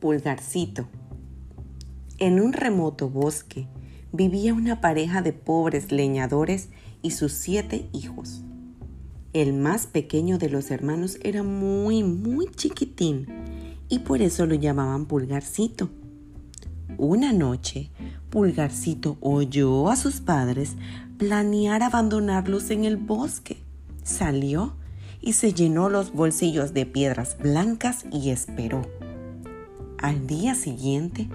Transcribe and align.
Pulgarcito. 0.00 0.88
En 2.18 2.40
un 2.40 2.52
remoto 2.52 3.08
bosque 3.08 3.66
vivía 4.12 4.54
una 4.54 4.80
pareja 4.80 5.22
de 5.22 5.32
pobres 5.32 5.90
leñadores 5.90 6.68
y 7.02 7.10
sus 7.10 7.32
siete 7.32 7.88
hijos. 7.92 8.42
El 9.32 9.52
más 9.54 9.86
pequeño 9.86 10.38
de 10.38 10.50
los 10.50 10.70
hermanos 10.70 11.18
era 11.22 11.42
muy, 11.42 12.02
muy 12.04 12.46
chiquitín 12.46 13.26
y 13.88 14.00
por 14.00 14.22
eso 14.22 14.46
lo 14.46 14.54
llamaban 14.54 15.06
Pulgarcito. 15.06 15.90
Una 16.96 17.32
noche, 17.32 17.90
Pulgarcito 18.30 19.16
oyó 19.20 19.90
a 19.90 19.96
sus 19.96 20.20
padres 20.20 20.76
planear 21.18 21.82
abandonarlos 21.82 22.70
en 22.70 22.84
el 22.84 22.96
bosque. 22.96 23.58
Salió 24.02 24.74
y 25.20 25.32
se 25.32 25.52
llenó 25.52 25.88
los 25.88 26.12
bolsillos 26.12 26.72
de 26.72 26.86
piedras 26.86 27.36
blancas 27.38 28.04
y 28.12 28.30
esperó. 28.30 28.82
Al 29.98 30.26
día 30.26 30.54
siguiente, 30.54 31.28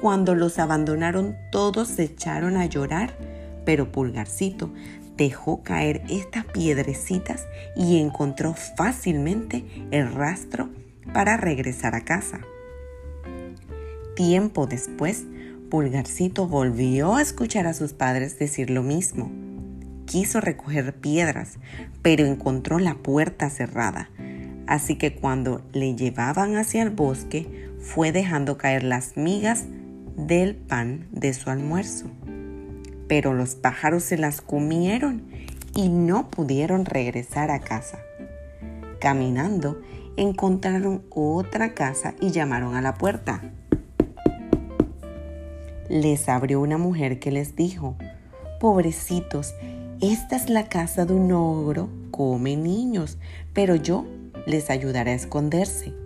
cuando 0.00 0.34
los 0.34 0.58
abandonaron, 0.58 1.36
todos 1.50 1.88
se 1.88 2.04
echaron 2.04 2.56
a 2.56 2.66
llorar, 2.66 3.16
pero 3.64 3.90
Pulgarcito 3.90 4.70
dejó 5.16 5.62
caer 5.62 6.02
estas 6.08 6.44
piedrecitas 6.44 7.46
y 7.76 8.00
encontró 8.00 8.54
fácilmente 8.54 9.64
el 9.90 10.12
rastro 10.12 10.68
para 11.12 11.36
regresar 11.36 11.94
a 11.94 12.04
casa. 12.04 12.40
Tiempo 14.14 14.66
después, 14.66 15.24
Pulgarcito 15.70 16.46
volvió 16.46 17.16
a 17.16 17.22
escuchar 17.22 17.66
a 17.66 17.74
sus 17.74 17.92
padres 17.92 18.38
decir 18.38 18.70
lo 18.70 18.82
mismo. 18.82 19.32
Quiso 20.06 20.40
recoger 20.40 20.94
piedras, 20.94 21.58
pero 22.02 22.26
encontró 22.26 22.78
la 22.78 22.94
puerta 22.94 23.50
cerrada. 23.50 24.10
Así 24.66 24.96
que 24.96 25.16
cuando 25.16 25.62
le 25.72 25.94
llevaban 25.94 26.56
hacia 26.56 26.82
el 26.82 26.90
bosque, 26.90 27.73
fue 27.84 28.12
dejando 28.12 28.56
caer 28.56 28.82
las 28.82 29.16
migas 29.16 29.66
del 30.16 30.56
pan 30.56 31.06
de 31.12 31.34
su 31.34 31.50
almuerzo. 31.50 32.06
Pero 33.06 33.34
los 33.34 33.54
pájaros 33.54 34.02
se 34.02 34.16
las 34.16 34.40
comieron 34.40 35.22
y 35.76 35.90
no 35.90 36.30
pudieron 36.30 36.86
regresar 36.86 37.50
a 37.50 37.60
casa. 37.60 37.98
Caminando, 39.00 39.80
encontraron 40.16 41.02
otra 41.10 41.74
casa 41.74 42.14
y 42.20 42.30
llamaron 42.30 42.74
a 42.74 42.80
la 42.80 42.94
puerta. 42.94 43.42
Les 45.90 46.28
abrió 46.30 46.62
una 46.62 46.78
mujer 46.78 47.18
que 47.18 47.30
les 47.30 47.54
dijo, 47.54 47.96
pobrecitos, 48.60 49.54
esta 50.00 50.36
es 50.36 50.48
la 50.48 50.68
casa 50.68 51.04
de 51.04 51.12
un 51.12 51.30
ogro, 51.32 51.90
come 52.10 52.56
niños, 52.56 53.18
pero 53.52 53.76
yo 53.76 54.06
les 54.46 54.70
ayudaré 54.70 55.10
a 55.10 55.14
esconderse. 55.14 56.03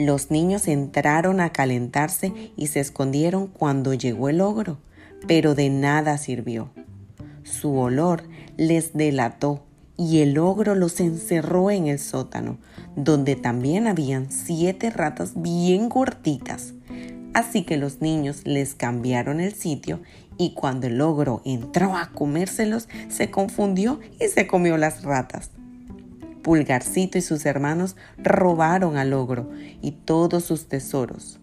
Los 0.00 0.30
niños 0.30 0.66
entraron 0.66 1.40
a 1.40 1.50
calentarse 1.50 2.32
y 2.56 2.68
se 2.68 2.80
escondieron 2.80 3.48
cuando 3.48 3.92
llegó 3.92 4.30
el 4.30 4.40
ogro, 4.40 4.78
pero 5.28 5.54
de 5.54 5.68
nada 5.68 6.16
sirvió. 6.16 6.70
Su 7.42 7.76
olor 7.76 8.22
les 8.56 8.94
delató 8.94 9.62
y 9.98 10.20
el 10.20 10.38
ogro 10.38 10.74
los 10.74 11.00
encerró 11.00 11.70
en 11.70 11.86
el 11.86 11.98
sótano, 11.98 12.56
donde 12.96 13.36
también 13.36 13.86
habían 13.86 14.32
siete 14.32 14.88
ratas 14.88 15.32
bien 15.34 15.90
gorditas. 15.90 16.72
Así 17.34 17.64
que 17.64 17.76
los 17.76 18.00
niños 18.00 18.46
les 18.46 18.74
cambiaron 18.74 19.38
el 19.38 19.52
sitio 19.52 20.00
y 20.38 20.54
cuando 20.54 20.86
el 20.86 20.98
ogro 21.02 21.42
entró 21.44 21.94
a 21.94 22.10
comérselos, 22.12 22.88
se 23.10 23.30
confundió 23.30 24.00
y 24.18 24.28
se 24.28 24.46
comió 24.46 24.78
las 24.78 25.02
ratas. 25.02 25.50
Pulgarcito 26.50 27.16
y 27.16 27.20
sus 27.20 27.46
hermanos 27.46 27.94
robaron 28.18 28.96
al 28.96 29.12
ogro 29.12 29.52
y 29.80 29.92
todos 29.92 30.42
sus 30.42 30.66
tesoros. 30.66 31.38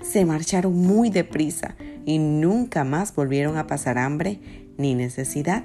Se 0.00 0.24
marcharon 0.24 0.74
muy 0.74 1.10
deprisa 1.10 1.74
y 2.06 2.20
nunca 2.20 2.84
más 2.84 3.12
volvieron 3.16 3.56
a 3.56 3.66
pasar 3.66 3.98
hambre 3.98 4.38
ni 4.76 4.94
necesidad. 4.94 5.64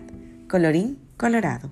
Colorín 0.50 0.98
colorado. 1.18 1.72